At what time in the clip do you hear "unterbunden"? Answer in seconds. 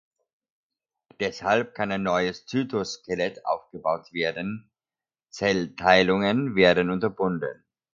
6.89-7.63